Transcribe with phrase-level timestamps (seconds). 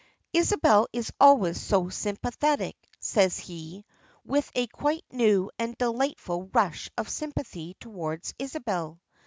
[0.33, 3.85] "Isabel is always so sympathetic," says he,
[4.25, 8.99] with a quite new and delightful rush of sympathy toward Isabel.